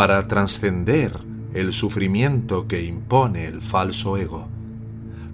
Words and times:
para 0.00 0.26
trascender 0.28 1.12
el 1.52 1.74
sufrimiento 1.74 2.66
que 2.66 2.82
impone 2.84 3.44
el 3.44 3.60
falso 3.60 4.16
ego, 4.16 4.48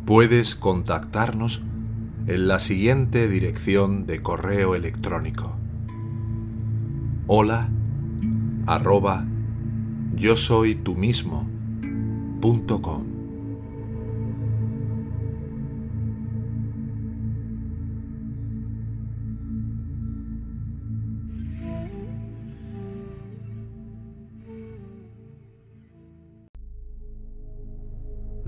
puedes 0.04 0.56
contactarnos 0.56 1.62
en 2.26 2.48
la 2.48 2.58
siguiente 2.58 3.28
dirección 3.28 4.06
de 4.06 4.22
correo 4.22 4.74
electrónico. 4.74 5.54
Hola 7.28 7.68
arroba 8.66 9.24
yo 10.16 10.34
soy 10.34 10.74
tú 10.74 10.96
mismo. 10.96 11.48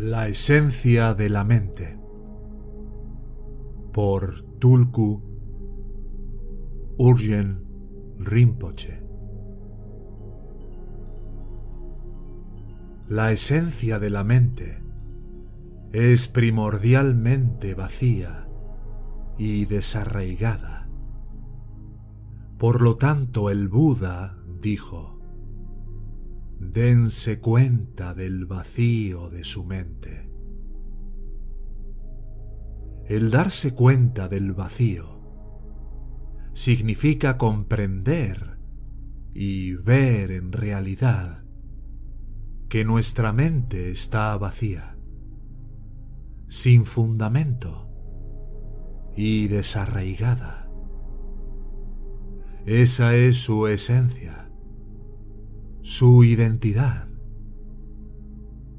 La 0.01 0.29
esencia 0.29 1.13
de 1.13 1.29
la 1.29 1.43
mente 1.43 1.99
por 3.93 4.43
Tulku 4.61 5.21
Urgen 6.99 7.65
Rinpoche 8.21 9.03
La 13.09 13.33
esencia 13.33 13.99
de 13.99 14.11
la 14.11 14.23
mente 14.23 14.85
es 15.91 16.29
primordialmente 16.29 17.75
vacía 17.75 18.49
y 19.37 19.65
desarraigada. 19.65 20.89
Por 22.57 22.83
lo 22.83 22.99
tanto, 22.99 23.51
el 23.51 23.67
Buda 23.67 24.39
dijo, 24.61 25.18
dense 26.59 27.41
cuenta 27.41 28.15
del 28.15 28.47
vacío 28.47 29.31
de 29.31 29.45
su 29.45 29.65
mente. 29.65 30.29
El 33.07 33.31
darse 33.31 33.75
cuenta 33.75 34.29
del 34.29 34.53
vacío 34.53 35.19
significa 36.53 37.39
comprender 37.39 38.59
y 39.33 39.75
ver 39.75 40.31
en 40.33 40.53
realidad 40.53 41.45
que 42.69 42.85
nuestra 42.85 43.33
mente 43.33 43.91
está 43.91 44.37
vacía, 44.37 44.99
sin 46.49 46.85
fundamento 46.85 47.89
y 49.17 49.49
desarraigada. 49.49 50.71
Esa 52.67 53.15
es 53.15 53.39
su 53.39 53.69
esencia 53.69 54.28
su 55.89 56.23
identidad. 56.23 57.09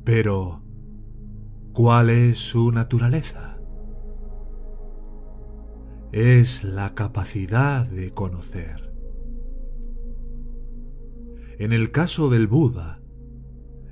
Pero, 0.03 0.61
¿cuál 1.73 2.11
es 2.11 2.37
su 2.37 2.71
naturaleza? 2.71 3.59
Es 6.11 6.63
la 6.63 6.93
capacidad 6.93 7.87
de 7.87 8.11
conocer. 8.11 8.93
En 11.57 11.73
el 11.73 11.89
caso 11.89 12.29
del 12.29 12.45
Buda, 12.45 13.01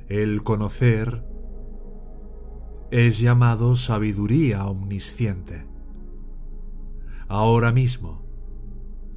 el 0.09 0.43
conocer 0.43 1.25
es 2.91 3.17
llamado 3.17 3.75
sabiduría 3.75 4.67
omnisciente. 4.67 5.65
Ahora 7.27 7.71
mismo, 7.71 8.27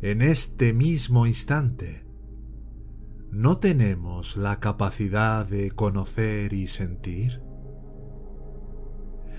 en 0.01 0.23
este 0.23 0.73
mismo 0.73 1.27
instante, 1.27 2.10
¿no 3.33 3.59
tenemos 3.59 4.37
la 4.37 4.59
capacidad 4.59 5.47
de 5.47 5.71
conocer 5.71 6.53
y 6.53 6.67
sentir? 6.67 7.43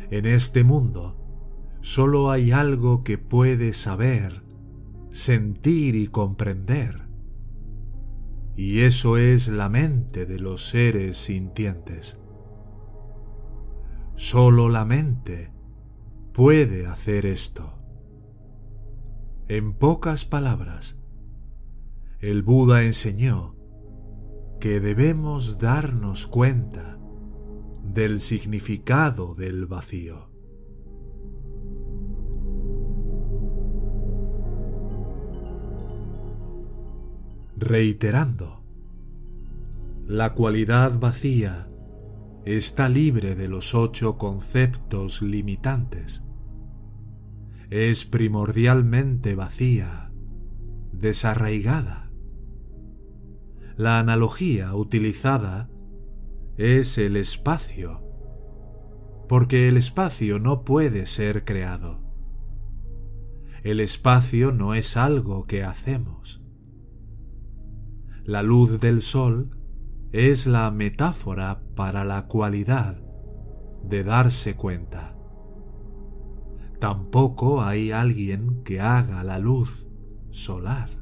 En 0.09 0.25
este 0.25 0.63
mundo 0.63 1.17
solo 1.81 2.31
hay 2.31 2.51
algo 2.51 3.03
que 3.03 3.17
puede 3.17 3.73
saber, 3.73 4.43
sentir 5.11 5.95
y 5.95 6.07
comprender. 6.07 7.07
Y 8.55 8.81
eso 8.81 9.17
es 9.17 9.47
la 9.47 9.69
mente 9.69 10.25
de 10.25 10.39
los 10.39 10.67
seres 10.67 11.17
sintientes. 11.17 12.21
Solo 14.15 14.69
la 14.69 14.85
mente 14.85 15.51
puede 16.33 16.85
hacer 16.85 17.25
esto. 17.25 17.77
En 19.47 19.73
pocas 19.73 20.25
palabras, 20.25 21.01
el 22.19 22.43
Buda 22.43 22.83
enseñó 22.83 23.55
que 24.61 24.79
debemos 24.79 25.57
darnos 25.57 26.27
cuenta 26.27 26.99
del 27.83 28.19
significado 28.19 29.33
del 29.33 29.65
vacío. 29.65 30.29
Reiterando, 37.57 38.63
la 40.05 40.35
cualidad 40.35 40.99
vacía 40.99 41.67
está 42.45 42.87
libre 42.87 43.33
de 43.33 43.47
los 43.47 43.73
ocho 43.73 44.19
conceptos 44.19 45.23
limitantes. 45.23 46.23
Es 47.71 48.05
primordialmente 48.05 49.33
vacía, 49.33 50.11
desarraigada 50.91 52.10
la 53.81 53.97
analogía 53.97 54.75
utilizada 54.75 55.67
es 56.55 56.99
el 56.99 57.17
espacio, 57.17 58.03
porque 59.27 59.67
el 59.69 59.75
espacio 59.75 60.37
no 60.37 60.63
puede 60.63 61.07
ser 61.07 61.45
creado. 61.45 61.99
El 63.63 63.79
espacio 63.79 64.51
no 64.51 64.75
es 64.75 64.97
algo 64.97 65.47
que 65.47 65.63
hacemos. 65.63 66.43
La 68.23 68.43
luz 68.43 68.79
del 68.79 69.01
sol 69.01 69.49
es 70.11 70.45
la 70.45 70.69
metáfora 70.69 71.63
para 71.75 72.05
la 72.05 72.27
cualidad 72.27 73.01
de 73.83 74.03
darse 74.03 74.55
cuenta. 74.55 75.17
Tampoco 76.79 77.63
hay 77.63 77.89
alguien 77.89 78.61
que 78.63 78.79
haga 78.79 79.23
la 79.23 79.39
luz 79.39 79.87
solar 80.29 81.00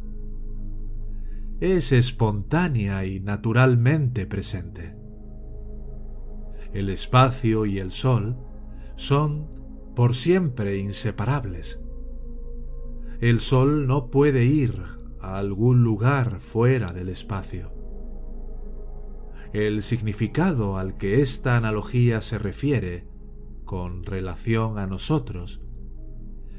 es 1.59 1.91
espontánea 1.91 3.05
y 3.05 3.19
naturalmente 3.19 4.25
presente. 4.25 4.95
El 6.73 6.89
espacio 6.89 7.65
y 7.65 7.79
el 7.79 7.91
sol 7.91 8.37
son 8.95 9.49
por 9.95 10.15
siempre 10.15 10.77
inseparables. 10.77 11.83
El 13.19 13.41
sol 13.41 13.87
no 13.87 14.09
puede 14.09 14.45
ir 14.45 14.81
a 15.19 15.37
algún 15.37 15.83
lugar 15.83 16.39
fuera 16.39 16.93
del 16.93 17.09
espacio. 17.09 17.73
El 19.51 19.81
significado 19.81 20.77
al 20.77 20.95
que 20.95 21.21
esta 21.21 21.57
analogía 21.57 22.21
se 22.21 22.37
refiere 22.37 23.07
con 23.65 24.03
relación 24.05 24.77
a 24.77 24.87
nosotros 24.87 25.63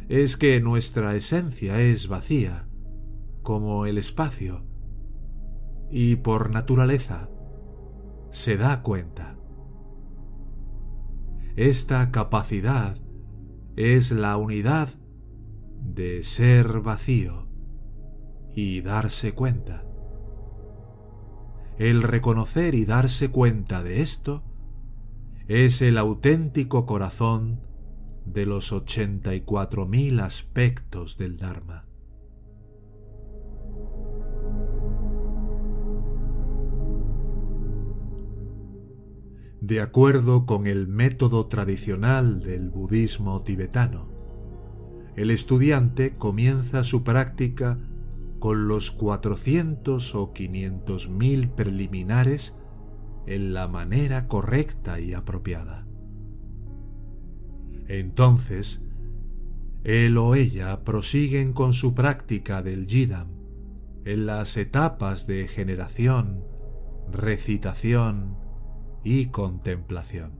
es 0.09 0.37
que 0.37 0.61
nuestra 0.61 1.15
esencia 1.15 1.81
es 1.81 2.09
vacía, 2.09 2.69
como 3.43 3.87
el 3.87 3.97
espacio, 3.97 4.70
y 5.91 6.17
por 6.17 6.51
naturaleza 6.51 7.29
se 8.31 8.57
da 8.57 8.83
cuenta. 8.83 9.37
Esta 11.57 12.11
capacidad 12.11 12.97
es 13.77 14.13
la 14.13 14.37
unidad 14.37 14.89
de 15.83 16.23
ser 16.23 16.81
vacío 16.81 17.49
y 18.55 18.81
darse 18.83 19.33
cuenta. 19.33 19.85
El 21.79 22.03
reconocer 22.03 22.75
y 22.75 22.85
darse 22.85 23.31
cuenta 23.31 23.83
de 23.83 24.03
esto 24.03 24.45
es 25.49 25.83
el 25.83 25.99
auténtico 25.99 26.87
corazón 26.87 27.67
de 28.25 28.47
los 28.47 28.73
84.000 28.73 30.21
aspectos 30.21 31.17
del 31.17 31.37
Dharma. 31.37 31.90
De 39.61 39.83
acuerdo 39.83 40.47
con 40.47 40.67
el 40.67 40.89
método 40.89 41.47
tradicional 41.47 42.41
del 42.41 42.71
budismo 42.71 43.43
tibetano, 43.43 44.09
el 45.17 45.31
estudiante 45.31 46.17
comienza 46.17 46.83
su 46.83 47.05
práctica 47.05 47.79
con 48.39 48.69
los 48.69 48.91
400 48.91 50.15
o 50.15 50.33
500 50.33 51.11
mil 51.11 51.51
preliminares 51.51 52.59
en 53.27 53.53
la 53.53 53.69
manera 53.69 54.29
correcta 54.29 54.99
y 54.99 55.13
apropiada. 55.13 55.87
Entonces, 57.87 58.89
él 59.85 60.17
o 60.17 60.37
ella 60.37 60.85
prosiguen 60.85 61.53
con 61.53 61.75
su 61.75 61.95
práctica 61.95 62.63
del 62.63 62.87
Jidam 62.87 63.29
en 64.07 64.25
las 64.25 64.57
etapas 64.57 65.27
de 65.27 65.49
generación, 65.49 66.45
recitación 67.13 68.40
y 69.03 69.27
contemplación. 69.27 70.33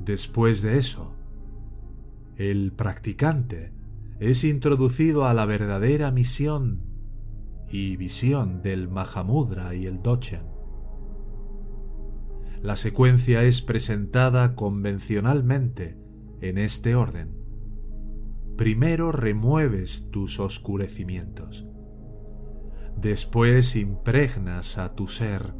Después 0.00 0.62
de 0.62 0.78
eso, 0.78 1.14
el 2.36 2.72
practicante 2.72 3.72
es 4.18 4.44
introducido 4.44 5.26
a 5.26 5.34
la 5.34 5.46
verdadera 5.46 6.10
misión 6.10 6.82
y 7.68 7.96
visión 7.96 8.62
del 8.62 8.88
Mahamudra 8.88 9.74
y 9.74 9.86
el 9.86 10.02
Dochen. 10.02 10.46
La 12.62 12.76
secuencia 12.76 13.42
es 13.42 13.62
presentada 13.62 14.54
convencionalmente 14.54 15.98
en 16.40 16.58
este 16.58 16.94
orden. 16.94 17.36
Primero 18.56 19.12
remueves 19.12 20.10
tus 20.10 20.38
oscurecimientos. 20.38 21.66
Después 22.96 23.76
impregnas 23.76 24.78
a 24.78 24.94
tu 24.94 25.08
ser 25.08 25.54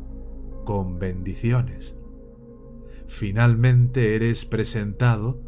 con 0.64 0.99
bendiciones. 0.99 1.99
Finalmente 3.06 4.14
eres 4.14 4.44
presentado 4.44 5.43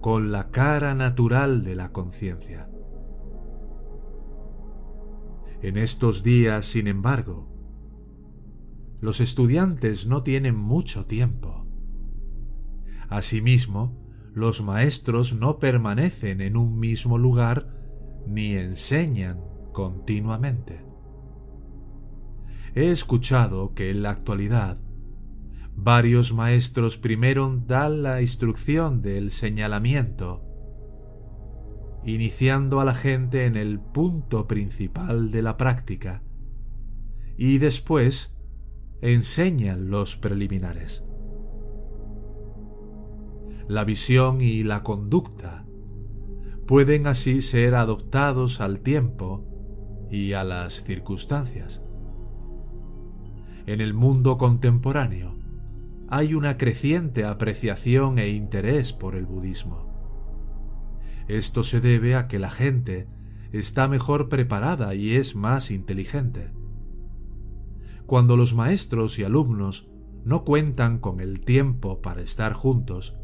con 0.00 0.32
la 0.32 0.50
cara 0.50 0.94
natural 0.94 1.64
de 1.64 1.74
la 1.74 1.92
conciencia. 1.92 2.70
En 5.62 5.76
estos 5.76 6.22
días, 6.22 6.66
sin 6.66 6.86
embargo, 6.86 7.48
los 9.00 9.20
estudiantes 9.20 10.06
no 10.06 10.22
tienen 10.22 10.56
mucho 10.56 11.06
tiempo. 11.06 11.66
Asimismo, 13.08 14.06
los 14.32 14.62
maestros 14.62 15.34
no 15.34 15.58
permanecen 15.58 16.40
en 16.40 16.56
un 16.56 16.78
mismo 16.78 17.18
lugar 17.18 17.74
ni 18.26 18.54
enseñan 18.54 19.40
continuamente. 19.72 20.85
He 22.76 22.92
escuchado 22.92 23.74
que 23.74 23.90
en 23.90 24.02
la 24.02 24.10
actualidad 24.10 24.78
varios 25.74 26.32
maestros 26.32 26.96
primero 26.96 27.60
dan 27.66 28.04
la 28.04 28.20
instrucción 28.20 29.02
del 29.02 29.32
señalamiento, 29.32 30.44
iniciando 32.04 32.80
a 32.80 32.84
la 32.84 32.94
gente 32.94 33.46
en 33.46 33.56
el 33.56 33.80
punto 33.80 34.46
principal 34.46 35.32
de 35.32 35.42
la 35.42 35.56
práctica, 35.56 36.22
y 37.36 37.58
después 37.58 38.38
enseñan 39.00 39.90
los 39.90 40.16
preliminares 40.16 41.08
la 43.68 43.84
visión 43.84 44.40
y 44.40 44.62
la 44.62 44.82
conducta 44.82 45.64
pueden 46.66 47.06
así 47.06 47.40
ser 47.40 47.74
adoptados 47.74 48.60
al 48.60 48.80
tiempo 48.80 49.44
y 50.10 50.32
a 50.32 50.44
las 50.44 50.84
circunstancias. 50.84 51.85
En 53.66 53.80
el 53.80 53.94
mundo 53.94 54.38
contemporáneo 54.38 55.34
hay 56.08 56.34
una 56.34 56.56
creciente 56.56 57.24
apreciación 57.24 58.20
e 58.20 58.28
interés 58.28 58.92
por 58.92 59.16
el 59.16 59.26
budismo. 59.26 59.92
Esto 61.26 61.64
se 61.64 61.80
debe 61.80 62.14
a 62.14 62.28
que 62.28 62.38
la 62.38 62.50
gente 62.50 63.08
está 63.50 63.88
mejor 63.88 64.28
preparada 64.28 64.94
y 64.94 65.16
es 65.16 65.34
más 65.34 65.72
inteligente. 65.72 66.52
Cuando 68.06 68.36
los 68.36 68.54
maestros 68.54 69.18
y 69.18 69.24
alumnos 69.24 69.90
no 70.24 70.44
cuentan 70.44 71.00
con 71.00 71.18
el 71.18 71.40
tiempo 71.40 72.00
para 72.00 72.22
estar 72.22 72.52
juntos, 72.52 73.18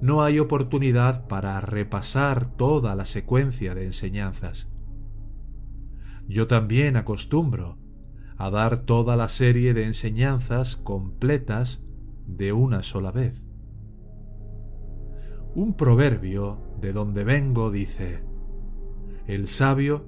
no 0.00 0.22
hay 0.22 0.38
oportunidad 0.38 1.26
para 1.26 1.60
repasar 1.60 2.46
toda 2.46 2.94
la 2.94 3.06
secuencia 3.06 3.74
de 3.74 3.86
enseñanzas. 3.86 4.70
Yo 6.28 6.46
también 6.46 6.96
acostumbro 6.96 7.83
a 8.36 8.50
dar 8.50 8.80
toda 8.80 9.16
la 9.16 9.28
serie 9.28 9.74
de 9.74 9.84
enseñanzas 9.84 10.76
completas 10.76 11.86
de 12.26 12.52
una 12.52 12.82
sola 12.82 13.12
vez. 13.12 13.46
Un 15.54 15.74
proverbio 15.74 16.58
de 16.80 16.92
donde 16.92 17.24
vengo 17.24 17.70
dice, 17.70 18.24
el 19.26 19.46
sabio 19.46 20.06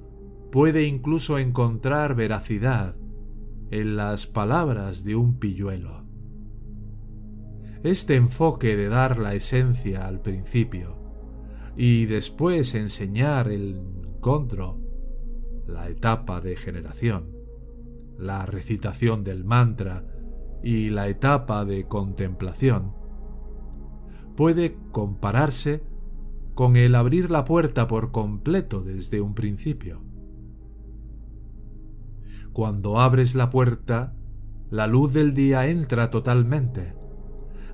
puede 0.51 0.85
incluso 0.85 1.39
encontrar 1.39 2.15
veracidad 2.15 2.97
en 3.71 3.97
las 3.97 4.27
palabras 4.27 5.05
de 5.05 5.17
un 5.17 5.39
pilluelo. 5.39 6.05
Este 7.83 8.17
enfoque 8.17 8.77
de 8.77 8.89
dar 8.89 9.19
la 9.19 9.35
esencia 9.35 10.07
al 10.07 10.21
principio 10.21 10.97
y 11.77 12.07
después 12.07 12.75
enseñar 12.75 13.49
el 13.49 13.81
encontro, 14.17 14.81
la 15.67 15.89
etapa 15.89 16.41
de 16.41 16.57
generación, 16.57 17.36
la 18.19 18.47
recitación 18.47 19.25
del 19.25 19.45
mantra 19.45 20.05
y 20.63 20.91
la 20.91 21.09
etapa 21.09 21.65
de 21.65 21.87
contemplación, 21.87 22.95
puede 24.37 24.79
compararse 24.93 25.83
con 26.55 26.77
el 26.77 26.95
abrir 26.95 27.31
la 27.31 27.45
puerta 27.45 27.87
por 27.87 28.13
completo 28.13 28.83
desde 28.83 29.21
un 29.21 29.35
principio. 29.35 30.03
Cuando 32.53 33.01
abres 33.01 33.35
la 33.35 33.51
puerta, 33.51 34.15
la 34.71 34.87
luz 34.87 35.13
del 35.13 35.35
día 35.35 35.69
entra 35.69 36.11
totalmente 36.11 36.97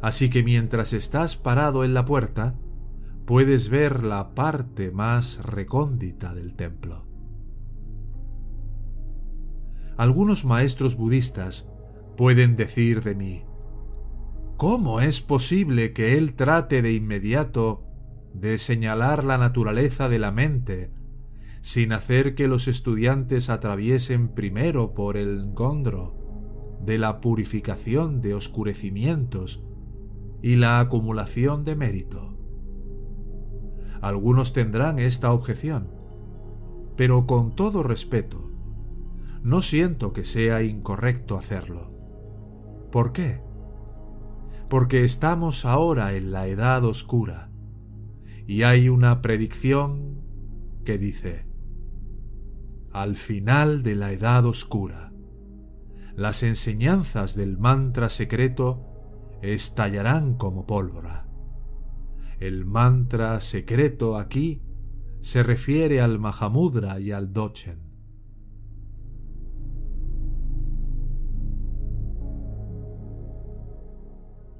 Así 0.02 0.30
que 0.30 0.42
mientras 0.42 0.92
estás 0.92 1.36
parado 1.36 1.84
en 1.84 1.94
la 1.94 2.04
puerta, 2.04 2.56
puedes 3.24 3.68
ver 3.68 4.02
la 4.02 4.34
parte 4.34 4.90
más 4.90 5.40
recóndita 5.44 6.34
del 6.34 6.54
templo. 6.56 7.06
Algunos 9.96 10.44
maestros 10.44 10.96
budistas 10.96 11.72
pueden 12.16 12.56
decir 12.56 13.02
de 13.02 13.14
mí, 13.14 13.44
¿cómo 14.56 15.00
es 15.00 15.20
posible 15.20 15.92
que 15.92 16.16
él 16.16 16.34
trate 16.34 16.82
de 16.82 16.92
inmediato 16.92 17.84
de 18.34 18.58
señalar 18.58 19.24
la 19.24 19.38
naturaleza 19.38 20.08
de 20.08 20.18
la 20.18 20.30
mente 20.30 20.90
sin 21.60 21.92
hacer 21.92 22.34
que 22.34 22.48
los 22.48 22.66
estudiantes 22.66 23.48
atraviesen 23.48 24.28
primero 24.28 24.94
por 24.94 25.16
el 25.16 25.52
gondro 25.52 26.78
de 26.84 26.98
la 26.98 27.20
purificación 27.20 28.20
de 28.20 28.34
oscurecimientos 28.34 29.66
y 30.42 30.56
la 30.56 30.80
acumulación 30.80 31.64
de 31.64 31.76
mérito. 31.76 32.36
Algunos 34.00 34.52
tendrán 34.52 34.98
esta 34.98 35.32
objeción, 35.32 35.88
pero 36.96 37.26
con 37.26 37.54
todo 37.54 37.84
respeto, 37.84 38.51
no 39.42 39.62
siento 39.62 40.12
que 40.12 40.24
sea 40.24 40.62
incorrecto 40.62 41.36
hacerlo. 41.36 41.90
¿Por 42.90 43.12
qué? 43.12 43.42
Porque 44.68 45.04
estamos 45.04 45.64
ahora 45.64 46.14
en 46.14 46.30
la 46.30 46.46
edad 46.46 46.84
oscura 46.84 47.50
y 48.46 48.62
hay 48.62 48.88
una 48.88 49.22
predicción 49.22 50.22
que 50.84 50.98
dice, 50.98 51.46
al 52.92 53.16
final 53.16 53.82
de 53.82 53.94
la 53.94 54.12
edad 54.12 54.44
oscura, 54.44 55.12
las 56.14 56.42
enseñanzas 56.42 57.36
del 57.36 57.58
mantra 57.58 58.10
secreto 58.10 59.38
estallarán 59.40 60.34
como 60.34 60.66
pólvora. 60.66 61.26
El 62.38 62.64
mantra 62.64 63.40
secreto 63.40 64.18
aquí 64.18 64.62
se 65.20 65.42
refiere 65.42 66.00
al 66.00 66.18
Mahamudra 66.18 67.00
y 67.00 67.12
al 67.12 67.32
Dochen. 67.32 67.91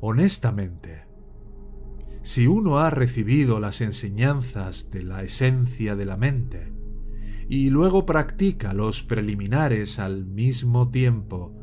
Honestamente, 0.05 1.07
si 2.23 2.49
uno 2.49 2.81
ha 2.81 2.91
recibido 2.91 3.61
las 3.61 3.81
enseñanzas 3.81 4.91
de 4.91 5.05
la 5.05 5.23
esencia 5.23 5.95
de 5.95 6.05
la 6.05 6.17
mente 6.17 6.73
y 7.49 7.71
luego 7.71 8.05
practica 8.05 8.75
los 8.75 9.05
preliminares 9.05 10.01
al 10.01 10.27
mismo 10.27 10.91
tiempo 10.91 11.55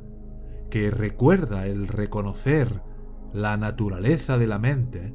que 0.70 0.90
recuerda 0.90 1.68
el 1.68 1.90
reconocer 1.90 2.82
la 3.34 3.58
naturaleza 3.58 4.38
de 4.38 4.48
la 4.48 4.58
mente, 4.58 5.14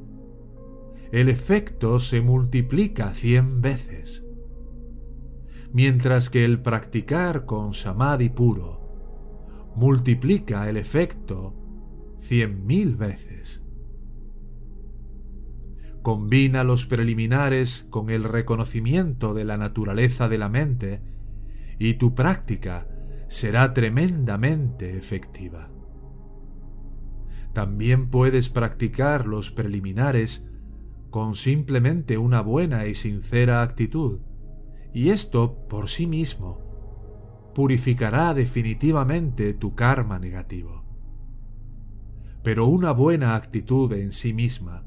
el 1.11 1.27
efecto 1.27 1.99
se 1.99 2.21
multiplica 2.21 3.09
cien 3.09 3.59
veces. 3.59 4.27
Mientras 5.73 6.29
que 6.29 6.45
el 6.45 6.61
practicar 6.61 7.47
con 7.47 7.73
samadhi 7.73 8.29
puro 8.29 9.73
multiplica 9.75 10.69
el 10.69 10.77
efecto 10.77 11.64
cien 12.27 12.65
mil 12.65 12.95
veces. 12.95 13.63
Combina 16.01 16.63
los 16.63 16.87
preliminares 16.87 17.87
con 17.89 18.09
el 18.09 18.23
reconocimiento 18.23 19.33
de 19.33 19.45
la 19.45 19.57
naturaleza 19.57 20.27
de 20.27 20.37
la 20.39 20.49
mente 20.49 21.01
y 21.77 21.95
tu 21.95 22.15
práctica 22.15 22.87
será 23.27 23.73
tremendamente 23.73 24.97
efectiva. 24.97 25.71
También 27.53 28.09
puedes 28.09 28.49
practicar 28.49 29.27
los 29.27 29.51
preliminares 29.51 30.49
con 31.11 31.35
simplemente 31.35 32.17
una 32.17 32.41
buena 32.41 32.87
y 32.87 32.95
sincera 32.95 33.61
actitud, 33.61 34.19
y 34.93 35.09
esto 35.09 35.67
por 35.67 35.89
sí 35.89 36.07
mismo 36.07 37.51
purificará 37.53 38.33
definitivamente 38.33 39.53
tu 39.53 39.75
karma 39.75 40.19
negativo. 40.19 40.84
Pero 42.45 42.67
una 42.67 42.91
buena 42.91 43.35
actitud 43.35 43.91
en 43.93 44.11
sí 44.11 44.31
misma 44.31 44.83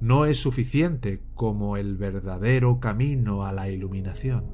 no 0.00 0.24
es 0.24 0.38
suficiente 0.40 1.22
como 1.34 1.76
el 1.76 1.98
verdadero 1.98 2.80
camino 2.80 3.44
a 3.44 3.52
la 3.52 3.68
iluminación. 3.68 4.46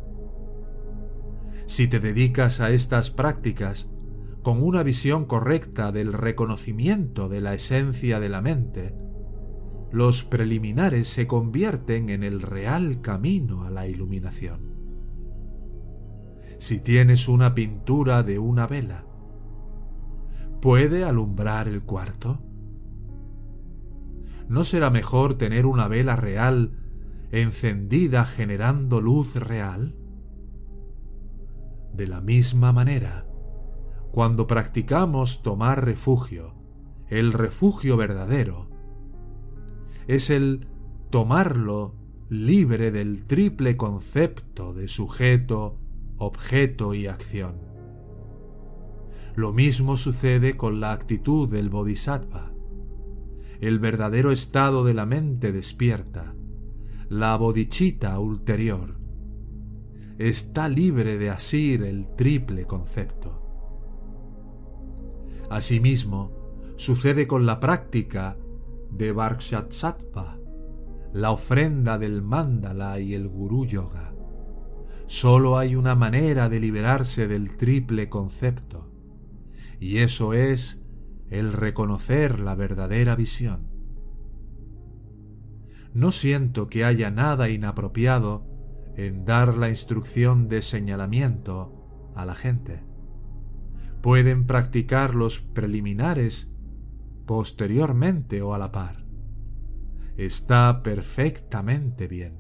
Si 1.67 1.87
te 1.87 2.01
dedicas 2.01 2.59
a 2.59 2.71
estas 2.71 3.11
prácticas 3.11 3.93
con 4.43 4.61
una 4.61 4.83
visión 4.83 5.25
correcta 5.25 5.93
del 5.93 6.13
reconocimiento 6.13 7.29
de 7.29 7.43
la 7.43 7.55
esencia 7.55 8.19
de 8.19 8.29
la 8.29 8.41
mente, 8.41 8.93
los 9.93 10.25
preliminares 10.25 11.07
se 11.07 11.29
convierten 11.29 12.09
en 12.09 12.25
el 12.25 12.43
real 12.43 13.03
camino 13.03 13.63
a 13.63 13.71
la 13.71 13.87
iluminación. 13.87 14.75
Si 16.59 16.81
tienes 16.81 17.29
una 17.29 17.55
pintura 17.55 18.25
de 18.25 18.41
una 18.41 18.67
vela, 18.67 19.07
¿puede 20.63 21.03
alumbrar 21.03 21.67
el 21.67 21.83
cuarto? 21.83 22.39
¿No 24.49 24.63
será 24.63 24.91
mejor 24.91 25.35
tener 25.35 25.67
una 25.67 25.89
vela 25.89 26.15
real 26.15 26.79
encendida 27.33 28.25
generando 28.25 29.01
luz 29.01 29.35
real? 29.35 29.97
De 31.93 32.07
la 32.07 32.21
misma 32.21 32.73
manera, 32.73 33.27
cuando 34.13 34.47
practicamos 34.47 35.43
tomar 35.43 35.85
refugio, 35.85 36.55
el 37.09 37.33
refugio 37.33 37.97
verdadero, 37.97 38.71
es 40.07 40.31
el 40.31 40.69
tomarlo 41.11 41.97
libre 42.29 42.93
del 42.93 43.25
triple 43.27 43.77
concepto 43.77 44.75
de 44.75 44.87
sujeto, 44.87 45.81
objeto 46.19 46.95
y 46.95 47.09
acción. 47.09 47.72
Lo 49.35 49.53
mismo 49.53 49.97
sucede 49.97 50.57
con 50.57 50.81
la 50.81 50.93
actitud 50.93 51.49
del 51.49 51.71
bodhisattva 51.71 52.53
el 53.63 53.79
verdadero 53.79 54.33
estado 54.33 54.83
de 54.83 54.93
la 54.93 55.07
mente 55.07 55.53
despierta, 55.53 56.35
la 57.09 57.37
bodhicitta 57.37 58.19
ulterior, 58.19 58.99
está 60.19 60.69
libre 60.69 61.17
de 61.17 61.31
asir 61.31 61.85
el 61.85 62.09
triple 62.17 62.67
concepto. 62.67 63.41
Asimismo, 65.49 66.33
sucede 66.75 67.29
con 67.29 67.47
la 67.47 67.61
práctica 67.61 68.37
de 68.91 69.13
Varkshatsatpa, 69.13 70.41
la 71.13 71.31
ofrenda 71.31 71.99
del 71.99 72.21
mandala 72.21 72.99
y 72.99 73.15
el 73.15 73.29
gurú 73.29 73.65
yoga. 73.65 74.13
Solo 75.07 75.57
hay 75.57 75.77
una 75.77 75.95
manera 75.95 76.49
de 76.49 76.59
liberarse 76.59 77.29
del 77.29 77.57
triple 77.57 78.09
concepto, 78.09 78.92
y 79.83 79.99
eso 79.99 80.33
es 80.33 80.81
el 81.29 81.53
reconocer 81.53 82.39
la 82.39 82.55
verdadera 82.55 83.17
visión. 83.17 83.67
No 85.93 86.13
siento 86.13 86.69
que 86.69 86.85
haya 86.85 87.11
nada 87.11 87.49
inapropiado 87.49 88.47
en 88.97 89.25
dar 89.25 89.59
la 89.59 89.71
instrucción 89.71 90.47
de 90.47 90.63
señalamiento 90.63 92.13
a 92.15 92.25
la 92.25 92.37
gente. 92.37 92.85
Pueden 94.03 94.47
practicar 94.47 95.17
los 95.17 95.41
preliminares 95.41 96.55
posteriormente 97.27 98.41
o 98.41 98.55
a 98.55 98.59
la 98.59 98.71
par. 98.71 99.05
Está 100.17 100.85
perfectamente 100.85 102.07
bien. 102.07 102.39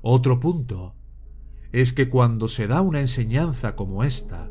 Otro 0.00 0.38
punto 0.38 1.01
es 1.72 1.94
que 1.94 2.08
cuando 2.08 2.48
se 2.48 2.66
da 2.66 2.82
una 2.82 3.00
enseñanza 3.00 3.74
como 3.74 4.04
esta, 4.04 4.50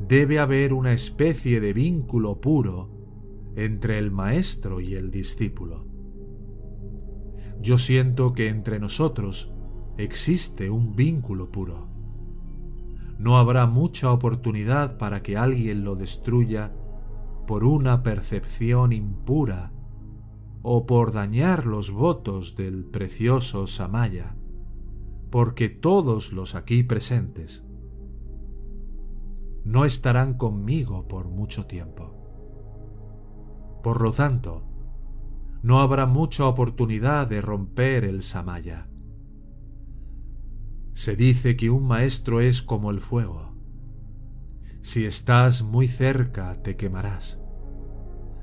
debe 0.00 0.40
haber 0.40 0.72
una 0.72 0.92
especie 0.92 1.60
de 1.60 1.72
vínculo 1.72 2.40
puro 2.40 2.90
entre 3.54 3.98
el 3.98 4.10
maestro 4.10 4.80
y 4.80 4.94
el 4.94 5.10
discípulo. 5.12 5.86
Yo 7.60 7.78
siento 7.78 8.32
que 8.32 8.48
entre 8.48 8.80
nosotros 8.80 9.54
existe 9.96 10.68
un 10.68 10.96
vínculo 10.96 11.52
puro. 11.52 11.88
No 13.18 13.38
habrá 13.38 13.66
mucha 13.66 14.10
oportunidad 14.10 14.98
para 14.98 15.22
que 15.22 15.36
alguien 15.36 15.84
lo 15.84 15.94
destruya 15.94 16.74
por 17.46 17.62
una 17.62 18.02
percepción 18.02 18.92
impura 18.92 19.72
o 20.62 20.86
por 20.86 21.12
dañar 21.12 21.66
los 21.66 21.92
votos 21.92 22.56
del 22.56 22.84
precioso 22.84 23.68
Samaya 23.68 24.34
porque 25.32 25.70
todos 25.70 26.34
los 26.34 26.54
aquí 26.54 26.82
presentes 26.82 27.66
no 29.64 29.86
estarán 29.86 30.34
conmigo 30.34 31.08
por 31.08 31.28
mucho 31.28 31.64
tiempo. 31.64 32.14
Por 33.82 34.02
lo 34.02 34.12
tanto, 34.12 34.68
no 35.62 35.80
habrá 35.80 36.04
mucha 36.04 36.44
oportunidad 36.44 37.28
de 37.28 37.40
romper 37.40 38.04
el 38.04 38.22
samaya. 38.22 38.90
Se 40.92 41.16
dice 41.16 41.56
que 41.56 41.70
un 41.70 41.88
maestro 41.88 42.42
es 42.42 42.60
como 42.60 42.90
el 42.90 43.00
fuego. 43.00 43.56
Si 44.82 45.06
estás 45.06 45.62
muy 45.62 45.88
cerca 45.88 46.62
te 46.62 46.76
quemarás, 46.76 47.40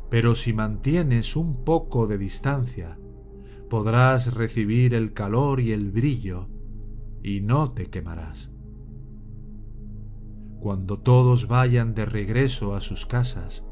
pero 0.10 0.34
si 0.34 0.54
mantienes 0.54 1.36
un 1.36 1.64
poco 1.64 2.08
de 2.08 2.18
distancia, 2.18 2.98
podrás 3.70 4.34
recibir 4.34 4.96
el 4.96 5.14
calor 5.14 5.60
y 5.60 5.72
el 5.72 5.92
brillo 5.92 6.50
y 7.24 7.42
no 7.42 7.72
te 7.72 7.88
quemarás. 7.88 8.54
Cuando 10.60 11.00
todos 11.00 11.48
vayan 11.48 11.94
de 11.94 12.06
regreso 12.06 12.76
a 12.76 12.82
sus 12.82 13.06
casas, 13.06 13.66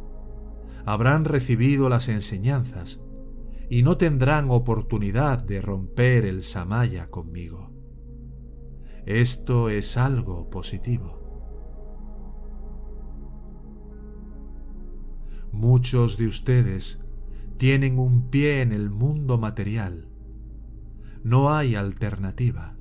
habrán 0.85 1.25
recibido 1.25 1.89
las 1.89 2.07
enseñanzas 2.07 3.03
y 3.69 3.83
no 3.83 3.97
tendrán 3.97 4.49
oportunidad 4.49 5.43
de 5.43 5.61
romper 5.61 6.25
el 6.25 6.43
samaya 6.43 7.09
conmigo. 7.09 7.73
Esto 9.05 9.69
es 9.69 9.97
algo 9.97 10.49
positivo. 10.49 11.17
Muchos 15.51 16.17
de 16.17 16.27
ustedes 16.27 17.03
tienen 17.57 17.99
un 17.99 18.29
pie 18.29 18.61
en 18.61 18.71
el 18.71 18.89
mundo 18.89 19.37
material. 19.37 20.07
No 21.23 21.51
hay 21.51 21.75
alternativa 21.75 22.76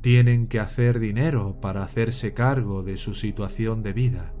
tienen 0.00 0.46
que 0.46 0.60
hacer 0.60 0.98
dinero 0.98 1.60
para 1.60 1.82
hacerse 1.82 2.32
cargo 2.32 2.82
de 2.82 2.96
su 2.96 3.14
situación 3.14 3.82
de 3.82 3.92
vida. 3.92 4.32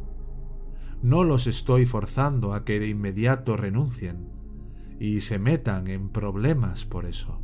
No 1.02 1.24
los 1.24 1.46
estoy 1.46 1.86
forzando 1.86 2.54
a 2.54 2.64
que 2.64 2.80
de 2.80 2.88
inmediato 2.88 3.56
renuncien 3.56 4.28
y 4.98 5.20
se 5.20 5.38
metan 5.38 5.88
en 5.88 6.10
problemas 6.10 6.84
por 6.84 7.06
eso. 7.06 7.42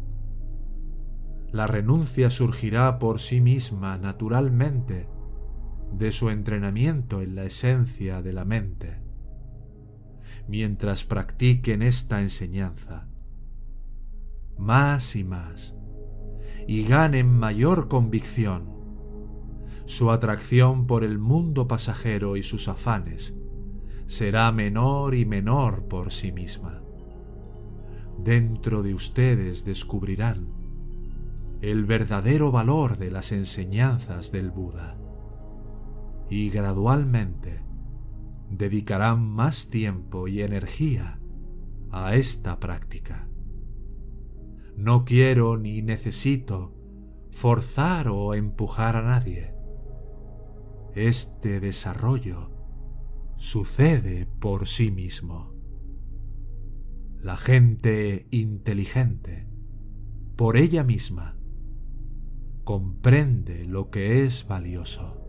La 1.52 1.66
renuncia 1.66 2.30
surgirá 2.30 2.98
por 2.98 3.20
sí 3.20 3.40
misma 3.40 3.96
naturalmente 3.98 5.08
de 5.92 6.12
su 6.12 6.30
entrenamiento 6.30 7.22
en 7.22 7.34
la 7.34 7.44
esencia 7.44 8.20
de 8.20 8.32
la 8.32 8.44
mente. 8.44 9.00
Mientras 10.48 11.04
practiquen 11.04 11.82
esta 11.82 12.20
enseñanza, 12.20 13.08
más 14.58 15.16
y 15.16 15.24
más, 15.24 15.78
y 16.66 16.84
ganen 16.84 17.32
mayor 17.32 17.88
convicción. 17.88 18.74
Su 19.84 20.10
atracción 20.10 20.86
por 20.86 21.04
el 21.04 21.18
mundo 21.18 21.68
pasajero 21.68 22.36
y 22.36 22.42
sus 22.42 22.68
afanes 22.68 23.38
será 24.06 24.50
menor 24.52 25.14
y 25.14 25.24
menor 25.24 25.86
por 25.86 26.12
sí 26.12 26.32
misma. 26.32 26.82
Dentro 28.18 28.82
de 28.82 28.94
ustedes 28.94 29.64
descubrirán 29.64 30.48
el 31.60 31.84
verdadero 31.84 32.50
valor 32.52 32.98
de 32.98 33.10
las 33.10 33.32
enseñanzas 33.32 34.32
del 34.32 34.50
Buda 34.50 34.98
y 36.28 36.50
gradualmente 36.50 37.64
dedicarán 38.50 39.28
más 39.28 39.70
tiempo 39.70 40.28
y 40.28 40.42
energía 40.42 41.20
a 41.90 42.14
esta 42.14 42.58
práctica. 42.58 43.28
No 44.76 45.04
quiero 45.04 45.56
ni 45.56 45.82
necesito 45.82 46.74
forzar 47.32 48.08
o 48.08 48.34
empujar 48.34 48.96
a 48.96 49.02
nadie. 49.02 49.54
Este 50.94 51.60
desarrollo 51.60 52.50
sucede 53.36 54.26
por 54.26 54.68
sí 54.68 54.90
mismo. 54.90 55.54
La 57.20 57.36
gente 57.36 58.28
inteligente, 58.30 59.48
por 60.36 60.56
ella 60.56 60.84
misma, 60.84 61.38
comprende 62.64 63.64
lo 63.64 63.90
que 63.90 64.24
es 64.24 64.46
valioso 64.46 65.25